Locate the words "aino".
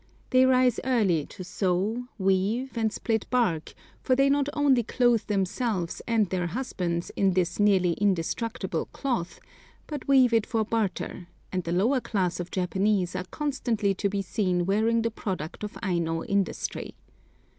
15.83-16.23